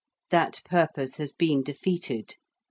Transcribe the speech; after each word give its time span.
That 0.31 0.63
purpose 0.65 1.17
has 1.17 1.31
been 1.31 1.61
defeated. 1.61 2.37